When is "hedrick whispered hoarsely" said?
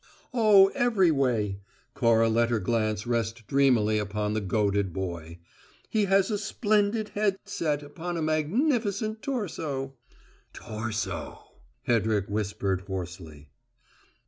11.83-13.49